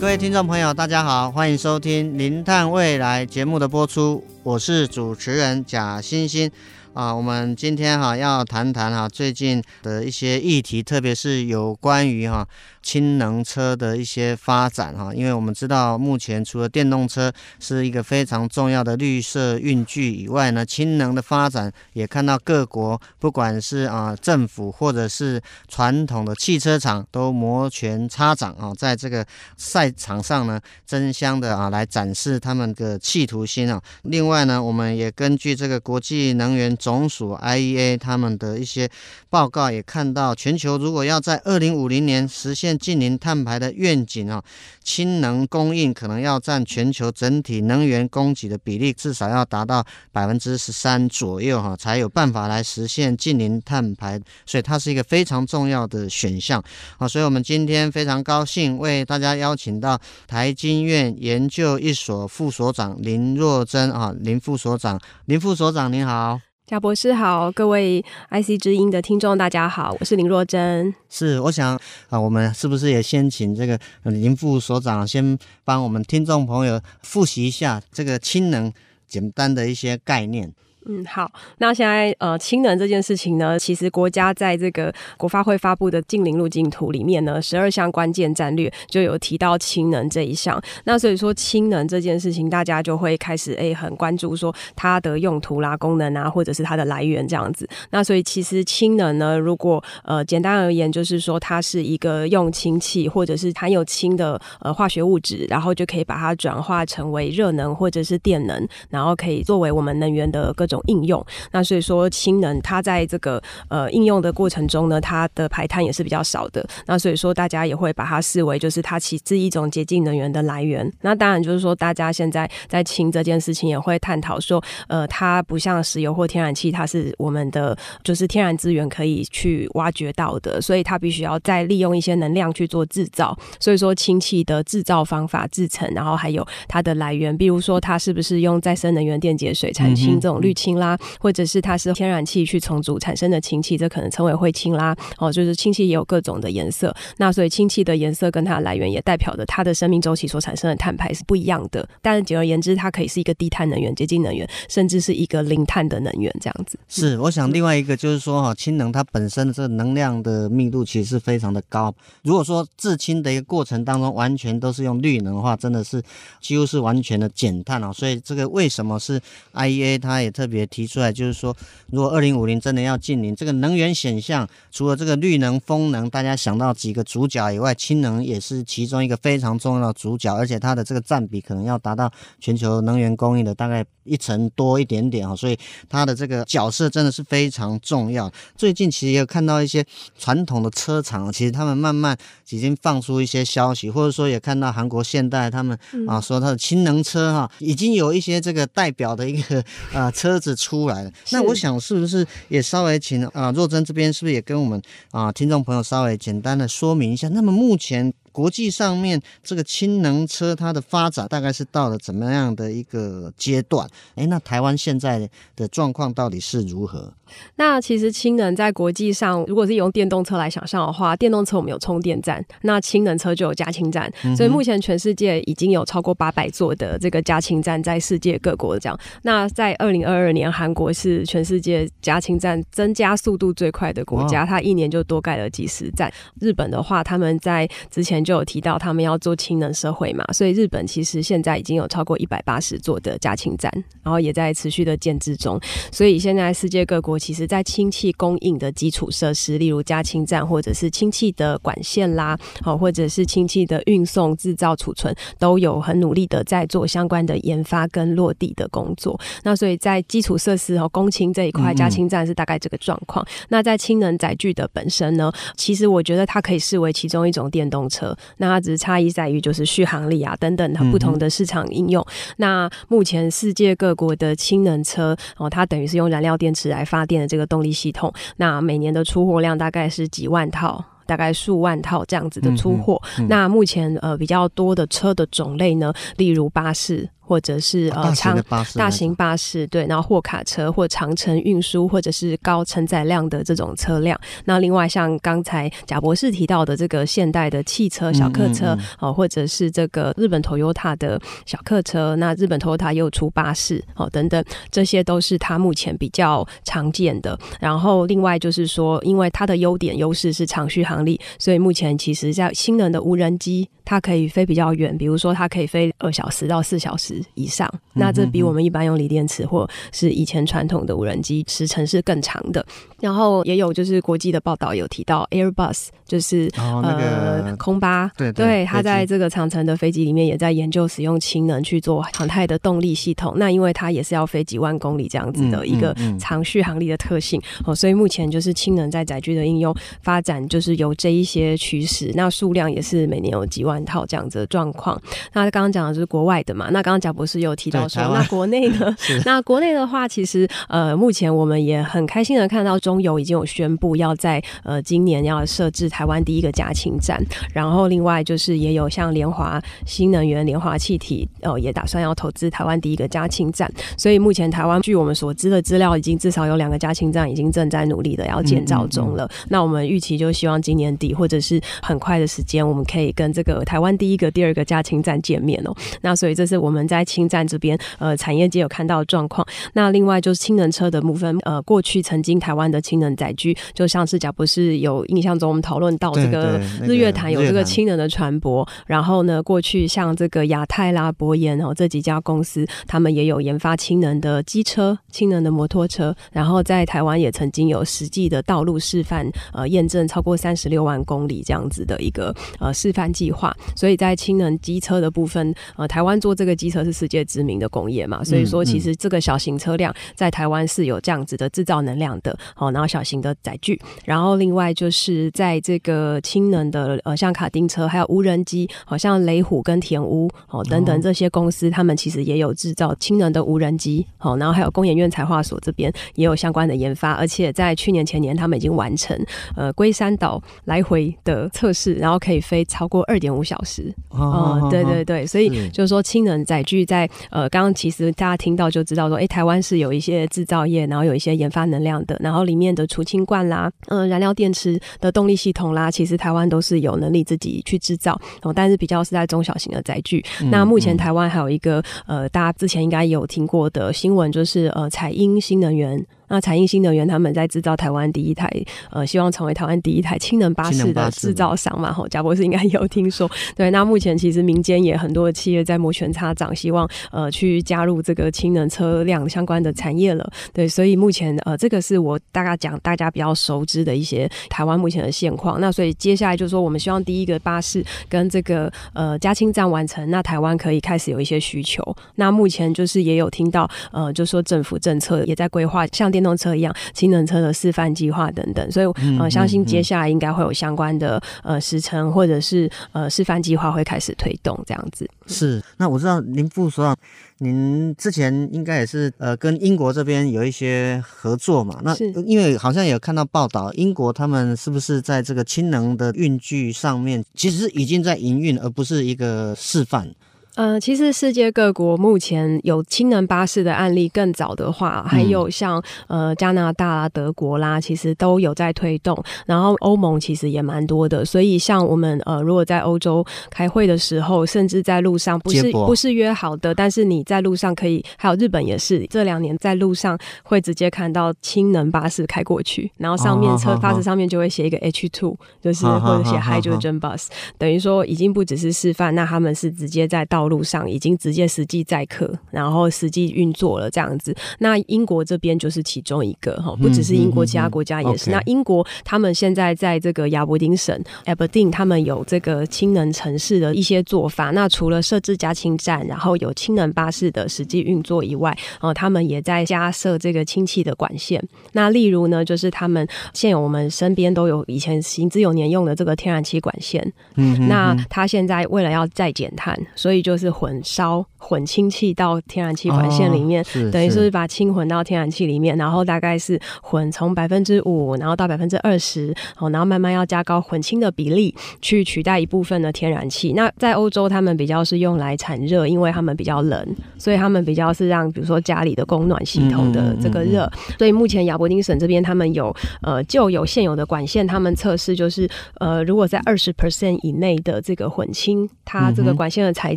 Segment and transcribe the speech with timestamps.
[0.00, 6.50] 各位听众朋友，大家好，欢迎收听《零碳未来》节目的播出，我是主持人贾欣欣。
[6.92, 12.46] 啊，我们今天哈要谈谈哈最近的一些议题，特别是有关于哈
[12.82, 15.14] 氢能车的一些发展哈。
[15.14, 29.24] 因为我们知道，目前除了电动车是一个非常重要的绿色运具以外呢，氢能的发展也看到各国不管是啊政府或者是传统的汽车厂都摩拳擦掌啊，在这个
[29.56, 33.80] 赛场上呢争相的啊来展示他们的企图心啊。
[34.02, 38.88] 另外呢，我们也根据这个国际能源总署 IEA 他们的一些
[39.28, 44.42] 报告也看到，全球如果要在二零五零年实现净零碳排的愿景啊，
[44.82, 56.62] 氢能供应可能要占全球整体能源供给的比例至少要达到百分之十三左右哈，才有办法来实现净零碳排，所以它是一个非常重要的选项
[56.96, 57.06] 啊。
[57.06, 66.49] 所以我们今天非常高兴为大家邀请到台经院研究一所副所长林若珍啊，林副所长，林副所长您好。
[66.70, 68.00] 贾博士好，各位
[68.30, 70.94] IC 之音的听众大家好，我是林若珍。
[71.08, 71.76] 是，我想
[72.10, 78.72] 啊，我们是不是也先请这个林副所长先帮我们听众朋友复习一下这个氢能
[79.08, 80.54] 简单的一些概念？
[80.92, 81.30] 嗯，好。
[81.58, 90.60] 那现在呃，氢能这件事情呢，其实国家在这个国发会发布的净零路径图里面呢，十二项关键战略就有提到氢能这一项。
[90.82, 97.68] 那所以说，氢能这件事情，大家就会开始诶、欸、很关注说它的用途啦、功能啊，或者是它的来源这样子。
[97.90, 116.66] 那所以其实氢能呢，如果呃简单而言，就是说它是一个用氢气或者是含有氢的呃化学物质，然后就可以把它转化成为热能或者是电能，然后可以作为我们能源的各种应用，那所以说氢能它在这个呃应用的过程中呢，它的排碳也是比较少的。
[116.86, 120.90] 那所以说大家也会把它视为就是它其实是一种洁净能源的来源。
[121.02, 133.36] 那当然就是说大家现在在氢这件事情也会探讨说，呃，它不像石油或天然气，它是我们的就是天然资源可以去挖掘到的，所以它必须要再利用一些能量去做制造。
[133.58, 140.70] 所以说氢气的制造方法、制成，然后还有它的来源，比如说它是不是用再生能源电解水产氢这种绿氢。
[140.80, 144.96] 啦，或者是它是天然气去重组产生的氢气，这可能称为灰氢啦。
[145.18, 151.86] 哦，就是氢气也有各种的颜色，那所以氢气的颜色跟它的来源也代表着它的生命周期所产生的碳排是不一样的。
[152.00, 156.78] 但是简而言之，它可以是一个低碳能源、洁净能源，甚至是一个零碳的能源这样子。
[156.88, 161.94] 是，我想另外一个就是说哈，氢能它本身的这个能量的密度其实是非常的高。
[162.22, 166.02] 如果说制氢的一个过程当中完全都是用绿能的话，真的是
[166.40, 167.92] 几乎是完全的减碳哦。
[167.92, 169.20] 所以这个为什么是
[169.54, 171.56] IEA 它也特别提出来，就是说，
[171.90, 185.56] 如果二零五零真的要近零，这个能源选项除了这个绿能、风能，大家想到几个主角以外，氢能也是其中一个非常重要的主角，而且它的这个占比可能要达到全球能源供应的大概一层多一点点啊，所以
[185.88, 188.28] 它的这个角色真的是非常重要。
[188.56, 189.84] 最近其实也有看到一些
[190.18, 192.16] 传统的车厂，其实他们慢慢
[192.48, 195.78] 已经放出一些消息，或者说也看到韩国现代他们
[196.08, 199.62] 啊说它的氢能车哈，已经有一些这个代表的一个
[199.92, 201.12] 啊车子出来了。
[201.30, 204.82] 那我想是不是也稍微请啊若珍这边是不是也跟我们
[205.12, 207.28] 啊听众朋友稍微简单的说明一下？
[207.28, 208.12] 那么目前。
[208.32, 213.88] 国际上面这个氢能车它的发展大概是到了怎么样的一个阶段？
[214.14, 217.12] 哎，那台湾现在的状况到底是如何？
[217.56, 228.98] 那其实氢能在国际上，如果是用电动车来想象的话，电动车我们有充电站，那氢能车就有加氢站，所以目前全世界已经有超过八百座的这个加氢站在世界各国这样。
[229.22, 236.12] 那在二零二二年，韩国是全世界加氢站增加速度最快的国家，它一年就多盖了几十站。
[236.40, 238.19] 日本的话，他们在之前。
[238.20, 243.72] 前就有提到他们要做氢能社会嘛，所以日本其实现在已经有超过一百八十座的加氢站，
[244.02, 245.58] 然后也在持续的建制中。
[245.90, 259.18] 所以现在世界各国其实，在氢气供应的基础设施，例如加氢站或者是氢气的管线啦，好，或者是氢气的运送、制造、储存，都有很努力的在做相关的研发跟落地的工作。
[259.42, 263.24] 那所以在基础设施和供氢这一块，加氢站是大概这个状况。
[263.24, 268.09] 嗯嗯，那在氢能载具的本身呢，其实我觉得它可以视为其中一种电动车。
[268.38, 272.04] 那它只是差异在于就是续航力啊等等它不同的市场应用。
[272.36, 278.12] 那目前世界各国的氢能车哦，它等于是用燃料电池来发电的这个动力系统。
[278.36, 280.84] 那每年的出货量大概是几万套。
[281.06, 282.94] 大概数万套这样子的出货。
[283.18, 287.08] 嗯嗯嗯、那目前呃比较多的车的种类呢，例如巴士。
[287.30, 288.36] 或者是呃长
[288.74, 294.20] 大型巴士对，然后货卡车或长程运输或者是高承载量的这种车辆。
[294.46, 307.38] 那另外像刚才贾博士提到的这个现代的汽车小客车哦，或者是这个日本 Toyota 的小客车，那日本 Toyota 又出巴士哦等等，这些都是它目前比较常见的。
[307.60, 317.19] 然后另外就是说，因为它的优点优势是长续航力，所以目前其实在氢能的无人机，它可以飞比较远，比如说它可以飞二小时到四小时。
[317.34, 322.64] 以上，那这比我们一般用锂电池或是以前传统的无人机时程是更长的。
[323.00, 333.34] 然后也有就是国际的报道有提到 Airbus，就是、哦那个、呃空巴，对对，它在这个长城的飞机里面也在研究使用氢能去做航太的动力系统。
[333.36, 342.10] 那因为它也是要飞几万公里这样子的一个长续航力的特性哦，所以目前就是氢能在载具的应用发展就是有这一些趋势。
[342.14, 345.00] 那数量也是每年有几万套这样子的状况。
[345.32, 346.68] 那刚刚讲的就是国外的嘛？
[346.70, 348.96] 那刚刚贾博士有提到说，那国内呢？
[349.26, 357.20] 那国内的话，其实呃，目前我们也很开心的看到中油已经有宣布要在呃今年要设置台湾第一个加氢站，
[357.52, 363.68] 然后另外就是也有像联华新能源、联华气体哦、呃，也打算要投资台湾第一个加氢站。
[363.96, 369.24] 所以目前台湾据我们所知的资料，已经至少有两个加氢站已经正在努力的要建造中了。
[369.24, 375.74] 嗯嗯嗯，那我们预期就希望今年底或者是很快的时间，我们可以跟这个台湾第一个、第二个加氢站见面哦。
[376.02, 379.46] 那所以这是我们在氢站这边呃产业界有看到的状况。
[379.72, 403.54] 那另外就是氢能车的部分，呃，过去曾经台湾的氢能载具，就像是贾博士有印象中我们讨论到这个日月潭有这个氢能的船舶，然后呢，过去像这个亚太啦、博研哦这几家公司，他们也有研发氢能的机车、氢能的摩托车，然后在台湾也曾经有实际的道路示范呃验证超过三十六万公里这样子的一个呃示范计划。
[403.76, 412.36] 所以在氢能机车的部分，呃，台湾做这个机车是世界知名的工业嘛，所以说其实这个小型车辆在台湾是有这样子的制造能量的。
[412.54, 424.06] 好，然后小型的载具，然后另外就是在这个氢能的呃，像卡丁车，还有无人机，好像雷虎跟田屋哦等等这些公司，他们其实也有制造氢能的无人机。
[424.18, 429.18] 好，然后还有工研院材化所这边也有相关的研发，而且在去年前年他们已经完成
[429.56, 433.92] 呃龟山岛来回的测试，然后可以飞超过二点五小时。
[434.10, 450.24] 哦，对对对，所以就是说氢能载具在呃，刚刚其实大家听到就知道说，哎，台湾是有一些制造业，然后有一些研发能量的，然后里面的储氢罐啦，嗯、呃，燃料电池的动力系统啦，其实台湾都是有能力自己去制造哦，但是比较是在中小型的载具。
[450.40, 456.04] 嗯、那目前台湾还有一个呃，大家之前应该有听过的新闻，就是呃，彩英新能源。
[456.30, 458.48] 那彩英新能源他们在制造台湾第一台，
[458.90, 461.92] 呃，希望成为台湾第一台氢能巴士的制造商嘛？
[461.92, 463.30] 吼，贾博士应该 有听说。
[463.56, 470.32] 对，那目前其实民间也很多的企业在摩拳擦掌，希望呃去加入这个氢能车辆相关的产业了。
[470.52, 475.60] 对，所以目前呃这个是我大概讲大家比较熟知的一些台湾目前的现况。
[475.60, 481.82] 那所以接下来就是说，我们希望第一个巴士跟这个呃加氢站完成，那台湾可以开始有一些需求。
[482.14, 488.86] 那目前就是也有听到呃，就说政府政策也在规划，像电电动车一样，氢能车的示范计划等等，所以
[489.18, 495.08] 呃，相信接下来应该会有相关的呃时程或者是呃示范计划会开始推动这样子。
[495.26, 496.94] 是，那我知道林副所长，
[497.38, 501.80] 您之前应该也是呃跟英国这边有一些合作嘛？
[501.82, 501.96] 那
[502.26, 510.14] 因为好像有看到报道，英国他们是不是在这个氢能的运具上面，其实已经在营运，而不是一个示范。
[510.56, 519.16] 呃，其实世界各国目前有氢能巴士的案例，更早的话，还有像呃加拿大啦、德国啦，其实都有在推动。
[519.46, 544.34] 然后欧盟其实也蛮多的，所以像我们呃，如果在欧洲开会的时候，甚至在路上不是不是约好的，但是你在路上可以，还有日本也是这两年在路上会直接看到氢能巴士开过去，然后上面车巴士上面就会写一个 H two，就是或者写 Hydrogen Bus，等于说已经不只是示范，那他们是直接在道路上已经直接实际载客，然后实际运作了这样子。
[544.58, 548.30] 那英国这边就是其中一个哈，不只是英国，其他国家也是。
[548.30, 554.50] 那英国他们现在在这个亚伯丁省 Aberdeen，他们有这个氢能城市的一些做法。
[554.50, 561.42] 那除了设置加氢站，然后有氢能巴士的实际运作以外，呃，他们也在加设这个氢气的管线。
[561.72, 567.00] 那例如呢，就是他们现有我们身边都有以前行之有年用的这个天然气管线。
[567.36, 583.52] 嗯，那他现在为了要再减碳，所以就是混烧混氢气到天然气管线里面，哦、等于是把氢混到天然气里面，然后大概是混从百分之五，然后到百分之二十，哦然后慢慢要加高混氢的比例，去取代一部分的天然气。
[583.54, 590.70] 那在欧洲，他们比较是用来产热，因为他们比较冷，所以他们比较是让比如说家里的供暖系统的这个热。
[590.98, 599.96] 所以目前亚伯丁省这边他们有呃就有现有的管线，他们测试就是呃如果在二十 percent 以内的这个混氢，它这个管线的材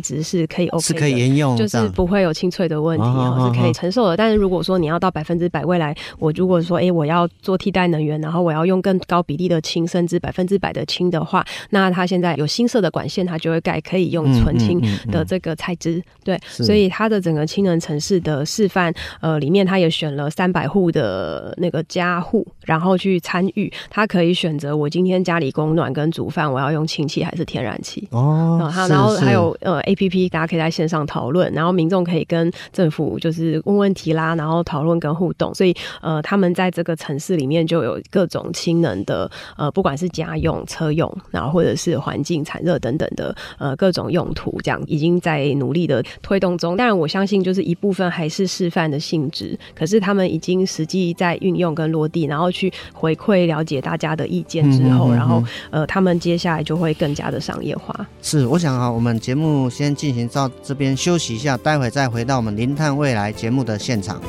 [0.00, 4.16] 质是可以 OK 的，是可以沿用，就是不会有清脆的问题，哦、是可以承受的。
[4.16, 16.02] 但是如果说你要到百分之百，未来我如果说哎、欸、我要做替代能源，然后我要用更高比例的氢，甚至百分之百的氢的话，那它现在有新设的管线，它就会改可以用纯氢的这个材质。
[16.24, 28.08] 对，所以它的整个氢能城市的示范，呃，里面它也选了三百户的那个家户，然后去参与，它可以选择我今天家里供暖跟煮饭，我要用氢气还是天然气。
[28.10, 35.54] 哦，然后然后还有呃 A P P，大家可以在线上讨论，然后民众可以跟政府就是问问题啦，然后讨论跟互动。
[35.54, 46.76] 所以呃，他们在这个城市里面就有各种氢能的呃，不管是家用、车用，然后或者是环境产热等等的呃各种用途，这样已经在努力的推动中。
[46.76, 57.94] 当然，我相信就是一部分还是示范的性质，可是他们已经实际在运用跟落地，然后去回馈了解大家的意见之后，嗯哼嗯然后呃，他们接下来就会更加的商业化。
[58.22, 64.20] 是，我想啊，我们节目先进行到这边休息一下，待会再回到我们《零碳未来》节目的现场。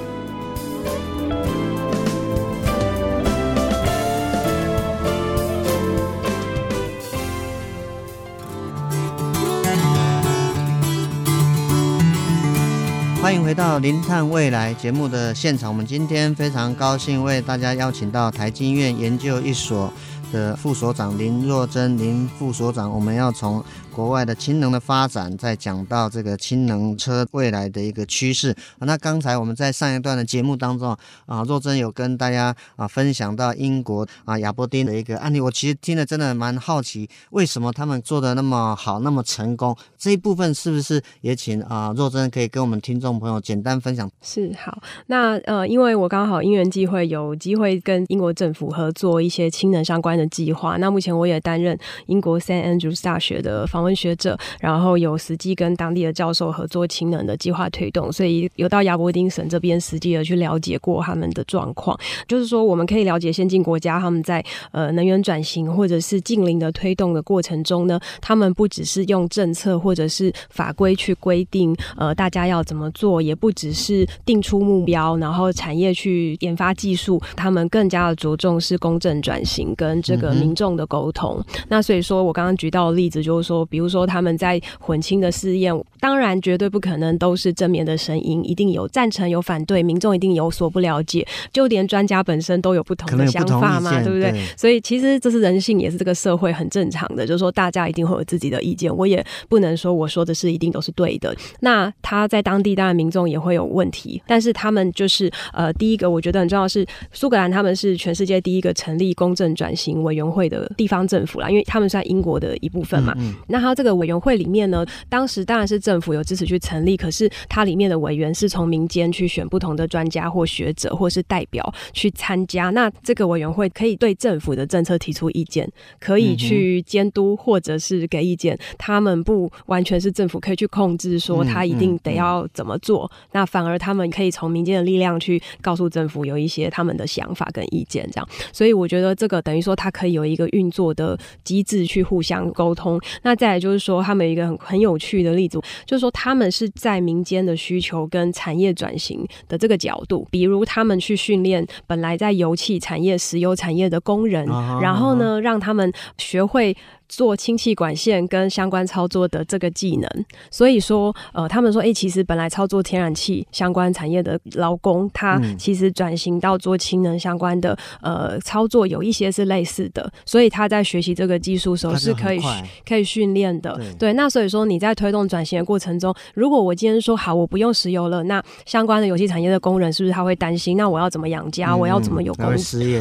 [13.22, 15.70] 欢迎回到《零碳未来》节目的现场。
[15.70, 19.92] 我们今天非常高兴为大家邀请到台经院研究一所
[20.32, 23.64] 的副所长林若珍林副所长，我们要从
[23.94, 28.54] 国外的氢能的发展，再讲到这个氢能车未来的一个趋势。
[28.80, 39.76] 那刚才我们在上一段的节目当中啊，若珍有跟大家啊分享到英国啊亚伯丁的一个案例，我其实听了真的蛮好奇，为什么他们做的那么好，那么成功？
[39.98, 44.12] 这一部分是不是也请啊若珍可以跟我们听众朋友简单分享？
[44.22, 61.98] 是好，那呃，因为我刚好因缘际会有机会跟英国政府合作一些氢能相关的计划，那目前我也担任英国 St Andrews 大学的访问学者，然后有实际跟当地的教授合作氢能的计划推动，所以有到亚伯丁省这边实际的去了解过他们的状况。
[62.28, 81.44] 就是说，我们可以了解先进国家他们在呃能源转型或者是净零的推动的过程中呢，他们不只是用政策或者是法规去规定呃大家要怎么做，也不只是定出目标，然后产业去研发技术，他们更加的着重是公正转型跟这个民众的沟通。
[81.50, 94.32] 嗯、那所以说我刚刚举到的例子就是说，比如说他们在混清的试验，当然绝对不可能都是正面的声音，一定有赞成有反对，民众一定有所不了解，就连专家本身都有不同的想法嘛，对不对？
[94.32, 101.36] 对，所以其实这是人性，也是这个社会很正常的，就是说大家一定会有自己的意见，我也不能说我说的是一定都是对的。
[101.62, 113.14] 那他在当地当然民众也会有问题，但是他们就是呃，第一个我觉得很重要的是苏格兰，他们是全世界第一个成立公正转型委员会的地方政府啦，因为他们算英国的一部分嘛。
[113.18, 122.70] 嗯嗯，那他这个委员会里面呢，当时当然是政府有支持去成立，可是它里面的委员是从民间去选不同的专家或学者或是代表去参加。
[122.72, 128.58] 那这个委员会可以对政府的政策提出意见，可以去监督或者是给意见。
[128.78, 133.10] 他们不完全是政府可以去控制，说他一定得要怎么做。
[133.32, 138.30] 那反而他们可以从民间的力量去告诉政府有一些他们的想法跟意见，这样。
[138.52, 143.00] 所以我觉得这个等于说它可以有一个运作的机制去互相沟通。
[143.22, 154.44] 那再来就是说，他们有一个很很有趣的例子，就是说他们是在民间的需求跟产业转型的这个角度，比如他们去训练本来在油气产业、石油产业的工人，
[154.82, 156.76] 然后呢，让他们学会。
[157.08, 172.40] 做氢气管线跟相关操作的这个技能，所以说，呃，他们说，哎、欸，其实本来操作天然气相关产业的劳工，他其实转型到做氢能相关的呃操作，有一些是类似的，所以他在学习这个技术时候是可以
[172.88, 173.76] 可以训练的。
[173.76, 180.76] 对，对，那所以说你在推动转型的过程中，如果我今天说好我不用石油了，那相关的油气产业的工人是不是他会担心？
[180.76, 181.72] 那我要怎么养家？
[181.72, 182.56] 嗯、我要怎么有工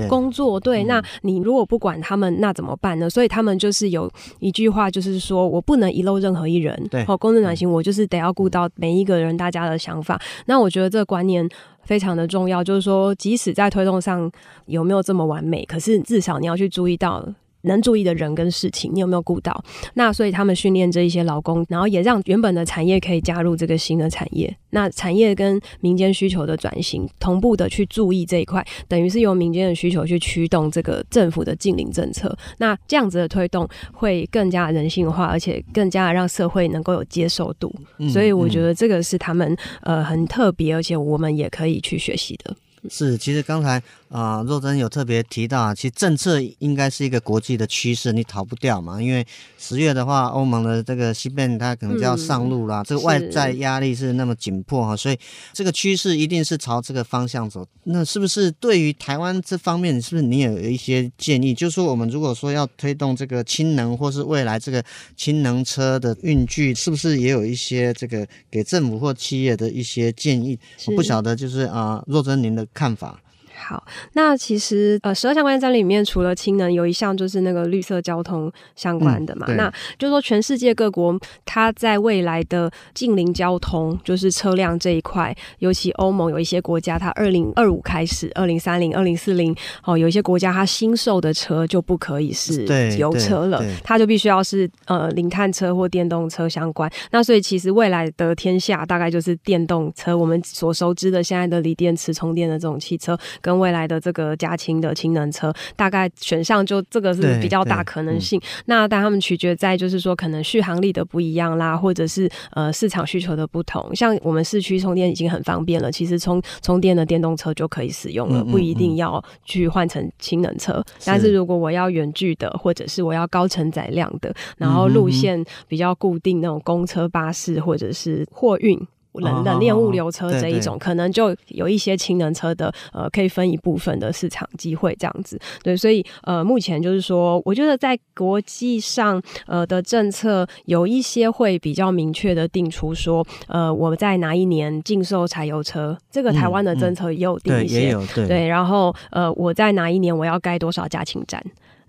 [0.08, 0.60] 工作？
[0.60, 3.08] 对，那你如果不管他们，那怎么办呢？
[3.08, 3.93] 所以他们就是。
[3.94, 4.10] 有
[4.40, 6.76] 一句话就是说，我不能遗漏任何一人。
[6.90, 10.20] 对，好，公正转型，我就是得要顾到每一个人大家的想法。
[10.44, 11.48] 那我觉得这个观念
[11.84, 14.30] 非常的重要，就是说，即使在推动上
[14.66, 17.26] 有没有这么完美，可是至少你要去注意到。
[17.64, 19.62] 能注意的人跟事情，你有没有顾到？
[19.94, 24.54] 那所以他们训练这一些劳工，然后也让原本的产业可以加入这个新的产业。
[24.70, 32.36] 那产业跟民间需求的转型同步的去注意这一块，等于是由民间的需求去驱动这个政府的禁零政策。
[32.58, 37.72] 那这样子的推动会更加人性化，而且更加让社会能够有接受度。
[38.12, 42.54] 所以我觉得这个是他们呃很特别，而且我们也可以去学习的。
[42.90, 49.00] 是，其实刚才啊、呃，若真有特别提到啊，其实政策应该是一个国际的趋势，你逃不掉嘛。
[49.00, 49.26] 因为
[49.58, 55.18] 十月的话，欧盟的这个西边它可能就要上路啦，嗯、这个外在压力是那么紧迫哈，所以
[55.54, 57.66] 这个趋势一定是朝这个方向走。
[57.84, 61.54] 那是不是对于台湾这方面，是不是你也有一些建议？
[61.54, 64.84] 就是说，我们如果说要推动这个氢能，或是未来这个
[65.16, 70.58] 氢能车的运具，是不是也有一些这个给政府或企业的一些建议？
[70.86, 72.66] 我不晓得，就是啊、呃，若真您的。
[72.74, 73.23] 看法。
[73.66, 79.46] 好，那其实呃，十二项关键战略里面，除了氢能，有一项就是那个绿色交通相关的嘛。
[79.48, 92.66] 嗯、那就是说，全世界各国它在未来的近邻交通，就是车辆这一块，尤其欧盟有一些国家，它二零二五开始，二零三零、二零四零，哦，有一些国家它新售的车就不可以是
[92.98, 96.90] 油车了，它就必须要是呃零碳车或电动车相关。
[97.12, 103.53] 那所以其实未来的天下大概就是电动车，我们所熟知的现在的锂电池充电的这种汽车跟。
[103.58, 108.40] 未来的这个加氢的氢能车，大概选项就这个是比较大可能性。
[108.66, 113.94] 那但他们取决在就是说，可能续航力的不一样啦，或者是呃市场需求的不同。
[113.94, 120.84] 像我们市区充电已经很方便了，其实充充电的电动车就可以使用了，不一定要去换成氢能车。
[121.04, 128.78] 但是如果我要远距的，或者是我要高承载量的，然后路线比较固定那种公车、巴士或者是货运。
[129.20, 135.38] 冷冷链物流车这一种，哦哦哦，可能就有一些氢能车的呃，可以分一部分的市场机会这样子。
[135.62, 151.42] 对，所以呃，目前就是说，我觉得在国际上呃的政策有一些会比较明确的定出说，呃，我在哪一年禁售柴油车，这个台湾的政策也有定一些，嗯嗯、对，也有对，对，然后呃，我在哪一年我要盖多少加氢站。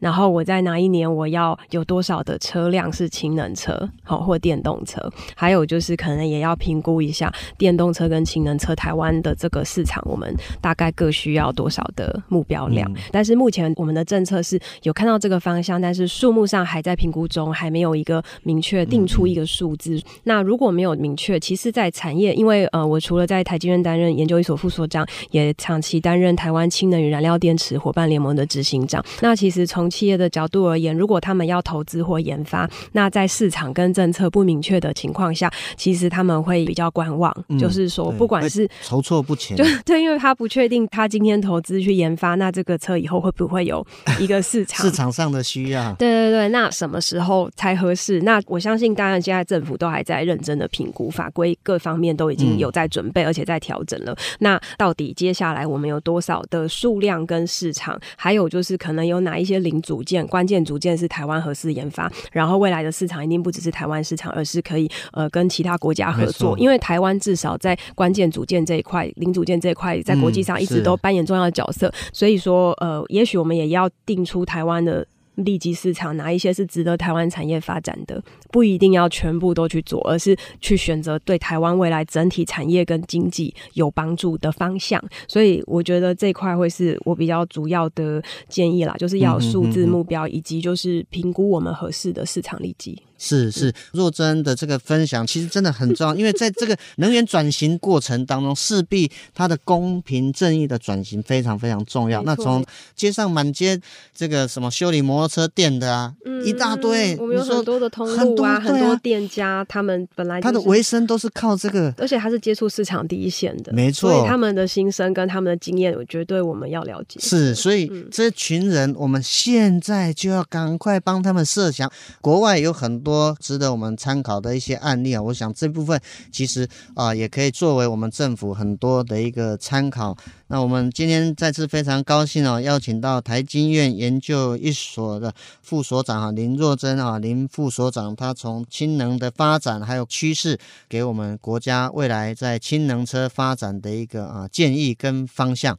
[0.06, 5.02] 然后我在哪一年我要有多少的车辆是氢能车，好或电动车，
[5.36, 12.88] 还有就是可能也要评估一下电动车跟氢能车台湾的这个市场，我们大概各需要多少的目标量。
[12.94, 19.96] 嗯、但是目前我们的政策是有看到这个方向，但是数目上还在评估中，还没有一个明确定出一个数字。
[19.96, 29.04] 嗯、那如果没有明确，其实，在产业，因为呃，我除了在台积电担任研究所副所长，也长期担任台湾氢能与燃料电池伙伴联盟的执行长。
[29.22, 43.86] 那其实从从企业的角度而言，如果他们要投资或研发，那在市场跟政策不明确的情况下，其实他们会比较观望，嗯、就是说，不管是筹措不前，就 对，因为他不确定他今天投资去研发，那这个车以后会不会有
[44.20, 44.84] 一个市场？
[44.86, 48.20] 市场上的需要，对对对，那什么时候才合适？
[48.22, 54.14] 那我相信，当然现在政府都还在认真的评估，法规各方面都已经有在准备，嗯、而且在调整了。
[54.40, 57.98] 那到底接下来我们有多少的数量跟市场？
[58.18, 75.06] 还有就是可能有哪一些零组件，关键组件是台湾合适研发，然后未来的市场一定不只是台湾市场，而是可以呃跟其他国家合作，因为台湾至少在关键组件这一块、零组件这一块，在国际上一直都扮演重要的角色，所以说呃，也许我们也要定出台湾的。
[75.36, 78.22] 利基市场哪一些是值得台湾产业发展的？
[78.52, 85.04] 不一定要全部都去做，而是去选择对台湾未来整体产业跟经济有帮助的方向。
[85.28, 93.02] 所以我觉得这块会是我比较主要的建议啦，就是要数字目标，以及就是评估我们合适的市场利基。
[93.18, 102.22] 是是，若真的这个分享其实真的很重要，因为在这个能源转型过程当中，势必它的公平正义的转型非常非常重要。
[102.24, 102.64] 那从
[102.96, 103.80] 街上满街
[104.14, 117.20] 这个什么修理摩托车店的啊，嗯、一大堆，我们有很多的通路啊，很多，很多店家，他们本来、就是、他的维生都是靠这个，而且他是接触市场第一线的，没错，所以他们的心声跟他们的经验，我绝对我们要了解。
[117.20, 130.18] 是，所以这群人，我们现在就要赶快帮他们设想，国外有很多值得我们参考的一些案例啊，我想这部分其实啊也可以作为我们政府很多的一个参考。
[130.48, 145.76] 那我们今天再次非常高兴哦，邀请到台经院研究一所的副所长啊林若珍啊林副所长，他从氢能的发展还有趋势，给我们国家未来在氢能车发展的一个啊建议跟方向。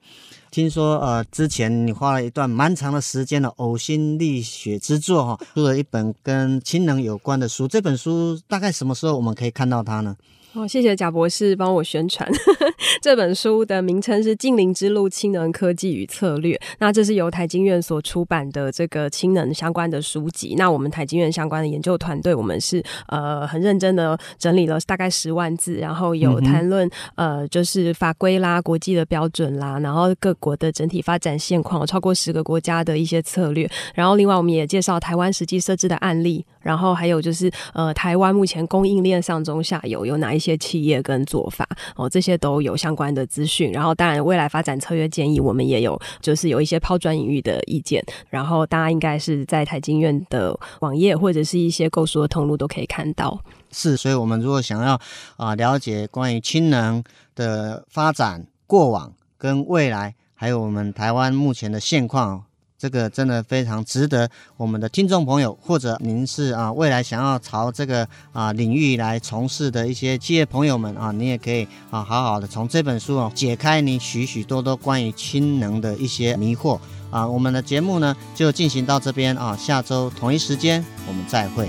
[0.51, 7.69] 听说呃，之前你花了一段蛮长的时间的呕心沥血之作哈，出了一本跟氢能有关的书。
[7.69, 10.17] 这本书大概什么时候我们可以看到它呢？
[10.57, 12.27] 哦，谢谢贾博士帮我宣传。
[13.03, 16.57] 这本书的名称是《近邻之路：氢能科技与策略》。
[16.79, 20.55] 那这是由台经院所出版的这个氢能相关的书籍。
[20.57, 33.71] 那我们台经院相关的研究团队，我们是呃很认真的整理了大概十万字，然后有谈论、嗯、呃就是法规啦、国际的标准啦，然后各国的整体发展现况，超过十个国家的一些策略。
[33.95, 40.46] 然后另外我们也介绍台湾实际设置的案例，然后还有就是呃台湾目前供应链上中下游有哪一些。
[40.47, 43.73] 些企业跟做法哦，这些都有相关的资讯。
[43.73, 48.03] 然后，当然未来发展策略建议，我们也有，就是有一些抛砖引玉的意见。
[48.31, 53.39] 然后，大家应该是在台经院的网页或者是一些购书的通路都可以看到。
[53.73, 54.99] 是，所以我们如果想要
[55.37, 57.03] 啊了解关于氢能
[57.35, 62.46] 的发展过往跟未来，还有我们台湾目前的现况。
[62.79, 76.79] 这个真的非常值得我们的听众朋友，或者您是啊未来想要朝这个啊领域来从事的一些企业朋友们啊，你也可以啊好好的从这本书啊解开你许许多多关于氢能的一些迷惑
[77.11, 77.27] 啊。
[77.27, 81.69] 我们的节目呢就进行到这边啊，下周同一时间我们再会。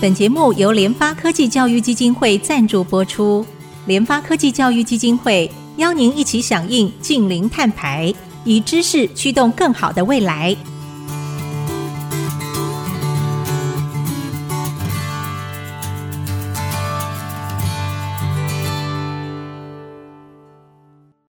[0.00, 3.44] 本节目由联发科技教育基金会赞助播出，
[3.86, 5.50] 联发科技教育基金会。
[5.78, 8.12] 邀您一起响应净零碳排，
[8.44, 10.56] 以知识驱动更好的未来。